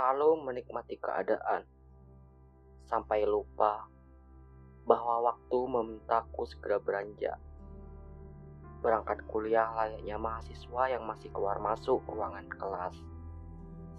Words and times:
terlalu 0.00 0.40
menikmati 0.48 0.96
keadaan 0.96 1.60
sampai 2.88 3.28
lupa 3.28 3.84
bahwa 4.88 5.28
waktu 5.28 5.58
memintaku 5.60 6.48
segera 6.48 6.80
beranjak. 6.80 7.36
Berangkat 8.80 9.20
kuliah 9.28 9.68
layaknya 9.76 10.16
mahasiswa 10.16 10.88
yang 10.88 11.04
masih 11.04 11.28
keluar 11.36 11.60
masuk 11.60 12.00
ruangan 12.08 12.48
kelas. 12.48 12.96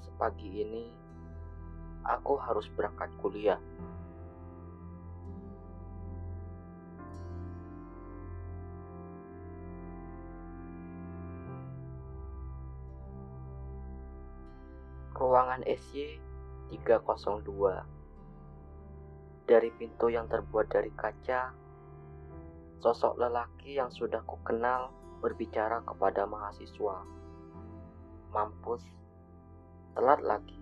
Sepagi 0.01 0.65
ini, 0.65 0.89
aku 2.01 2.33
harus 2.33 2.65
berangkat 2.73 3.13
kuliah. 3.21 3.61
Ruangan 15.21 15.61
SY 15.69 16.17
302 16.73 17.45
Dari 19.45 19.69
pintu 19.77 20.09
yang 20.09 20.25
terbuat 20.25 20.65
dari 20.65 20.89
kaca 20.97 21.53
Sosok 22.81 23.21
lelaki 23.21 23.77
yang 23.77 23.93
sudah 23.93 24.25
ku 24.25 24.41
kenal 24.41 24.89
berbicara 25.21 25.85
kepada 25.85 26.25
mahasiswa. 26.25 27.05
Mampus 28.33 28.81
Telat 29.93 30.25
lagi. 30.25 30.57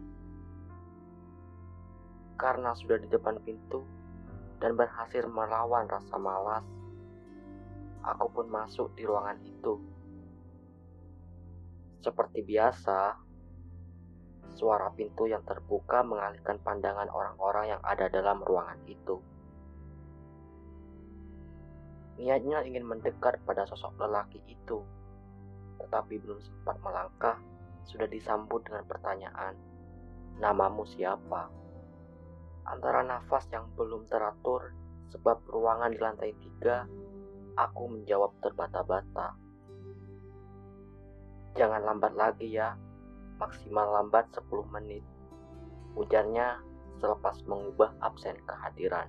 Karena 2.35 2.75
sudah 2.75 2.99
di 2.99 3.07
depan 3.07 3.39
pintu 3.39 3.87
Dan 4.59 4.75
berhasil 4.75 5.23
melawan 5.23 5.87
rasa 5.87 6.19
malas 6.19 6.67
Aku 8.03 8.27
pun 8.27 8.51
masuk 8.51 8.91
di 8.99 9.07
ruangan 9.07 9.39
itu. 9.39 9.79
Seperti 12.03 12.43
biasa, 12.47 13.28
Suara 14.59 14.91
pintu 14.91 15.23
yang 15.23 15.39
terbuka 15.47 16.03
mengalihkan 16.03 16.59
pandangan 16.59 17.07
orang-orang 17.07 17.71
yang 17.71 17.81
ada 17.87 18.11
dalam 18.11 18.43
ruangan 18.43 18.75
itu. 18.91 19.15
Niatnya 22.19 22.67
ingin 22.67 22.83
mendekat 22.83 23.39
pada 23.47 23.63
sosok 23.63 23.95
lelaki 23.95 24.43
itu, 24.51 24.83
tetapi 25.79 26.19
belum 26.19 26.43
sempat 26.43 26.75
melangkah, 26.83 27.39
sudah 27.87 28.03
disambut 28.11 28.59
dengan 28.67 28.83
pertanyaan, 28.83 29.55
"Namamu 30.43 30.83
siapa?" 30.83 31.47
Antara 32.67 32.99
nafas 33.07 33.47
yang 33.55 33.71
belum 33.79 34.11
teratur, 34.11 34.75
sebab 35.15 35.39
ruangan 35.47 35.95
di 35.95 35.99
lantai 36.03 36.35
tiga, 36.35 36.83
aku 37.55 37.95
menjawab 37.95 38.35
terbata-bata. 38.43 39.39
Jangan 41.55 41.81
lambat 41.87 42.11
lagi 42.19 42.51
ya, 42.51 42.75
maksimal 43.39 43.87
lambat 43.95 44.27
10 44.35 44.45
menit. 44.75 45.01
Ujarnya 45.95 46.59
selepas 46.99 47.39
mengubah 47.47 47.95
absen 48.03 48.35
kehadiran. 48.43 49.07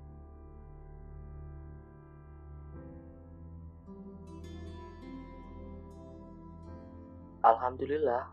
Alhamdulillah, 7.40 8.30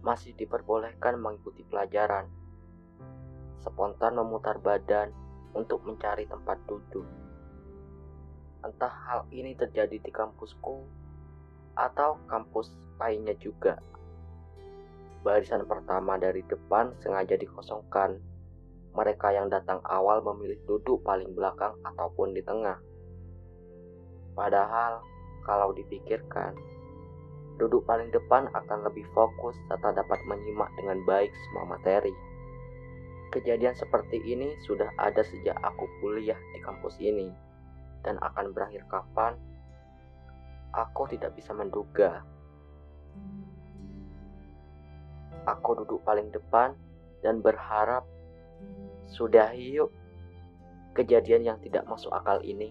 masih 0.00 0.32
diperbolehkan 0.34 1.20
mengikuti 1.20 1.62
pelajaran. 1.68 2.26
Spontan 3.60 4.16
memutar 4.16 4.56
badan 4.56 5.12
untuk 5.52 5.84
mencari 5.84 6.24
tempat 6.24 6.56
duduk. 6.64 7.04
Entah 8.64 8.92
hal 9.04 9.28
ini 9.28 9.52
terjadi 9.52 10.00
di 10.00 10.08
kampusku 10.08 10.88
atau 11.76 12.16
kampus 12.24 12.72
lainnya 12.96 13.36
juga. 13.36 13.76
Barisan 15.20 15.68
pertama 15.68 16.16
dari 16.16 16.40
depan 16.48 16.96
sengaja 17.04 17.36
dikosongkan. 17.36 18.16
Mereka 18.96 19.36
yang 19.36 19.52
datang 19.52 19.84
awal 19.84 20.24
memilih 20.24 20.58
duduk 20.64 21.04
paling 21.04 21.30
belakang 21.36 21.76
ataupun 21.84 22.32
di 22.32 22.42
tengah. 22.42 22.80
Padahal, 24.32 25.04
kalau 25.44 25.76
dipikirkan, 25.76 26.56
duduk 27.60 27.84
paling 27.84 28.08
depan 28.08 28.48
akan 28.56 28.88
lebih 28.88 29.04
fokus 29.12 29.52
serta 29.68 29.92
dapat 29.92 30.18
menyimak 30.24 30.72
dengan 30.80 31.04
baik 31.04 31.30
semua 31.46 31.76
materi. 31.76 32.16
Kejadian 33.30 33.76
seperti 33.76 34.18
ini 34.24 34.56
sudah 34.64 34.90
ada 34.98 35.22
sejak 35.22 35.54
aku 35.62 35.86
kuliah 36.02 36.40
di 36.56 36.58
kampus 36.64 36.98
ini, 36.98 37.30
dan 38.02 38.18
akan 38.24 38.50
berakhir 38.56 38.82
kapan, 38.90 39.36
aku 40.74 41.06
tidak 41.12 41.36
bisa 41.36 41.54
menduga. 41.54 42.24
Aku 45.58 45.74
duduk 45.82 46.06
paling 46.06 46.30
depan 46.30 46.78
dan 47.26 47.42
berharap, 47.42 48.06
sudah 49.10 49.50
yuk, 49.58 49.90
kejadian 50.94 51.42
yang 51.42 51.58
tidak 51.58 51.82
masuk 51.90 52.14
akal 52.14 52.38
ini. 52.46 52.70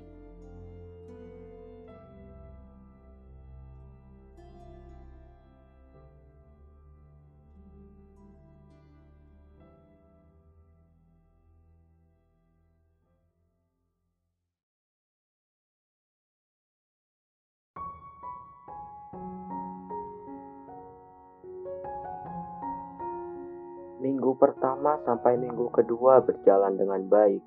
Minggu 24.00 24.32
pertama 24.40 24.96
sampai 25.04 25.36
minggu 25.36 25.68
kedua 25.76 26.24
berjalan 26.24 26.80
dengan 26.80 27.04
baik. 27.12 27.44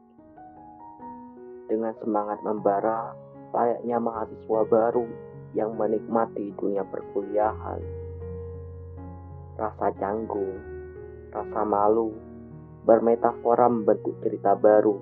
Dengan 1.65 1.97
semangat 1.97 2.45
membara, 2.45 3.17
layaknya 3.57 3.97
mahasiswa 3.97 4.61
baru 4.69 5.09
yang 5.57 5.73
menikmati 5.81 6.53
dunia 6.61 6.85
perkuliahan. 6.85 7.81
Rasa 9.57 9.97
canggung, 9.97 10.61
rasa 11.33 11.65
malu, 11.65 12.13
bermetafora 12.85 13.73
membentuk 13.73 14.13
cerita 14.21 14.53
baru 14.53 15.01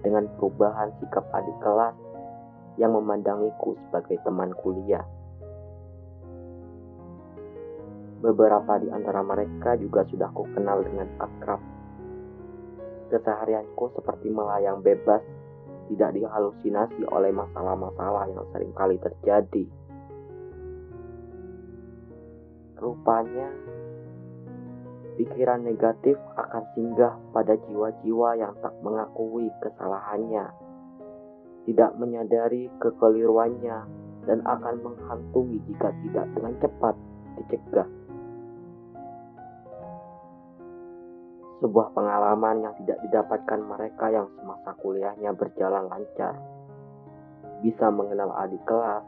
dengan 0.00 0.24
perubahan 0.40 0.88
sikap 1.04 1.28
adik 1.36 1.58
kelas 1.60 1.96
yang 2.80 2.96
memandangiku 2.96 3.76
sebagai 3.84 4.16
teman 4.24 4.56
kuliah. 4.64 5.04
Beberapa 8.18 8.82
di 8.82 8.90
antara 8.90 9.22
mereka 9.22 9.78
juga 9.78 10.02
sudah 10.10 10.34
ku 10.34 10.42
kenal 10.50 10.82
dengan 10.82 11.06
akrab. 11.22 11.62
Keseharianku 13.14 13.94
seperti 13.94 14.26
melayang 14.34 14.82
bebas, 14.82 15.22
tidak 15.88 16.10
dihalusinasi 16.18 17.06
oleh 17.08 17.30
masalah-masalah 17.30 18.26
yang 18.28 18.44
sering 18.50 18.74
kali 18.74 18.98
terjadi. 18.98 19.64
Rupanya, 22.78 23.48
pikiran 25.18 25.66
negatif 25.66 26.14
akan 26.38 26.62
singgah 26.74 27.14
pada 27.34 27.54
jiwa-jiwa 27.54 28.38
yang 28.38 28.54
tak 28.62 28.74
mengakui 28.82 29.50
kesalahannya, 29.62 30.46
tidak 31.66 31.90
menyadari 31.98 32.70
kekeliruannya, 32.82 33.78
dan 34.28 34.38
akan 34.44 34.74
menghantui 34.84 35.58
jika 35.70 35.90
tidak 36.04 36.26
dengan 36.36 36.54
cepat 36.60 36.94
dicegah. 37.40 37.97
Sebuah 41.58 41.90
pengalaman 41.90 42.62
yang 42.62 42.74
tidak 42.78 43.02
didapatkan 43.02 43.60
mereka 43.66 44.06
yang 44.14 44.30
semasa 44.38 44.78
kuliahnya 44.78 45.34
berjalan 45.34 45.90
lancar. 45.90 46.38
Bisa 47.66 47.90
mengenal 47.90 48.30
adik 48.46 48.62
kelas, 48.62 49.02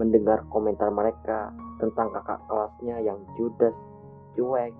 mendengar 0.00 0.40
komentar 0.48 0.88
mereka 0.88 1.52
tentang 1.76 2.08
kakak 2.08 2.40
kelasnya 2.48 3.04
yang 3.04 3.20
judes, 3.36 3.76
cuek, 4.32 4.72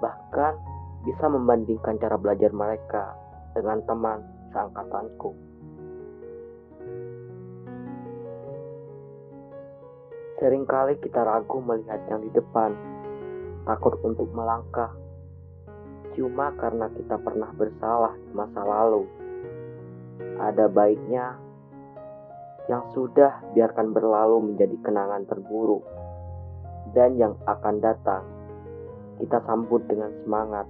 bahkan 0.00 0.56
bisa 1.04 1.28
membandingkan 1.28 2.00
cara 2.00 2.16
belajar 2.16 2.56
mereka 2.56 3.12
dengan 3.52 3.84
teman 3.84 4.24
seangkatanku. 4.56 5.36
Seringkali 10.40 11.04
kita 11.04 11.20
ragu 11.20 11.60
melihat 11.60 12.00
yang 12.08 12.24
di 12.24 12.32
depan, 12.32 12.72
takut 13.68 14.00
untuk 14.00 14.28
melangkah 14.32 14.92
cuma 16.16 16.50
karena 16.56 16.88
kita 16.96 17.20
pernah 17.20 17.52
bersalah 17.52 18.16
di 18.16 18.32
masa 18.32 18.64
lalu. 18.64 19.04
Ada 20.40 20.66
baiknya 20.72 21.36
yang 22.66 22.82
sudah 22.96 23.44
biarkan 23.54 23.94
berlalu 23.94 24.52
menjadi 24.52 24.76
kenangan 24.82 25.22
terburuk, 25.28 25.84
dan 26.96 27.14
yang 27.20 27.38
akan 27.46 27.78
datang 27.78 28.24
kita 29.22 29.38
sambut 29.46 29.84
dengan 29.86 30.10
semangat. 30.24 30.66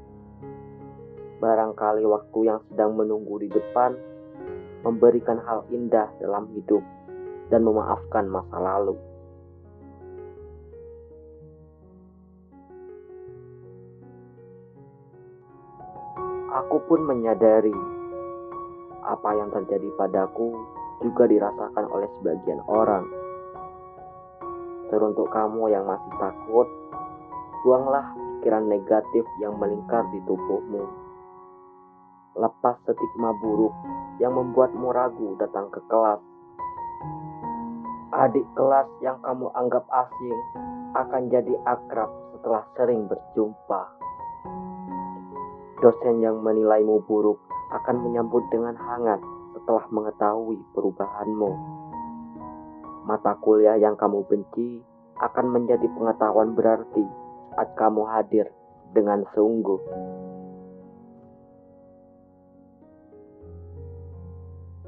Barangkali 1.40 2.04
waktu 2.04 2.38
yang 2.48 2.60
sedang 2.70 2.96
menunggu 2.96 3.42
di 3.42 3.48
depan 3.48 3.92
memberikan 4.86 5.40
hal 5.42 5.66
indah 5.70 6.08
dalam 6.22 6.48
hidup 6.54 6.82
dan 7.50 7.62
memaafkan 7.62 8.26
masa 8.30 8.56
lalu. 8.58 8.94
Aku 16.56 16.80
pun 16.88 17.04
menyadari 17.04 17.76
apa 19.04 19.30
yang 19.36 19.52
terjadi 19.52 19.92
padaku 19.92 20.56
juga 21.04 21.28
dirasakan 21.28 21.84
oleh 21.92 22.08
sebagian 22.16 22.64
orang. 22.64 23.04
Teruntuk 24.88 25.28
kamu 25.28 25.68
yang 25.68 25.84
masih 25.84 26.12
takut, 26.16 26.64
buanglah 27.60 28.08
pikiran 28.40 28.72
negatif 28.72 29.28
yang 29.36 29.52
melingkar 29.60 30.08
di 30.08 30.22
tubuhmu. 30.24 30.80
Lepas 32.40 32.80
stigma 32.88 33.36
buruk 33.36 33.76
yang 34.16 34.32
membuatmu 34.32 34.96
ragu 34.96 35.36
datang 35.36 35.68
ke 35.68 35.80
kelas. 35.92 36.24
Adik 38.16 38.48
kelas 38.56 38.88
yang 39.04 39.20
kamu 39.20 39.52
anggap 39.52 39.84
asing 39.92 40.38
akan 40.96 41.28
jadi 41.28 41.52
akrab 41.68 42.08
setelah 42.32 42.64
sering 42.80 43.04
berjumpa. 43.04 43.95
Dosen 45.76 46.24
yang 46.24 46.40
menilaimu 46.40 47.04
buruk 47.04 47.36
akan 47.68 48.00
menyambut 48.00 48.40
dengan 48.48 48.72
hangat 48.80 49.20
setelah 49.52 49.84
mengetahui 49.92 50.56
perubahanmu. 50.72 51.52
Mata 53.04 53.36
kuliah 53.44 53.76
yang 53.76 53.92
kamu 53.92 54.24
benci 54.24 54.80
akan 55.20 55.46
menjadi 55.52 55.84
pengetahuan 55.92 56.56
berarti 56.56 57.04
saat 57.52 57.76
kamu 57.76 58.08
hadir 58.08 58.48
dengan 58.96 59.24
sungguh. 59.36 59.80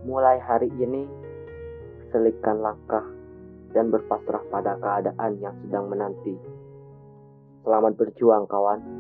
Mulai 0.09 0.41
hari 0.41 0.73
ini, 0.81 1.05
selipkan 2.09 2.65
langkah 2.65 3.05
dan 3.77 3.93
berpasrah 3.93 4.41
pada 4.49 4.81
keadaan 4.81 5.37
yang 5.37 5.53
sedang 5.69 5.93
menanti. 5.93 6.33
Selamat 7.61 7.93
berjuang, 8.01 8.49
kawan. 8.49 8.98